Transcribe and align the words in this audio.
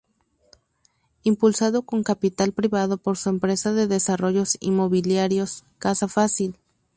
Impulsado 1.21 1.83
con 1.83 2.01
capital 2.01 2.53
privado 2.53 2.97
por 2.97 3.19
su 3.19 3.29
empresa 3.29 3.71
de 3.71 3.85
desarrollos 3.85 4.57
inmobiliarios 4.59 5.63
Casa 5.77 6.07
Fácil. 6.07 6.57